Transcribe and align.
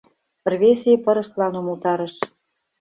—рвезе 0.51 0.93
пырыслан 1.05 1.53
умылтарыш. 1.59 2.15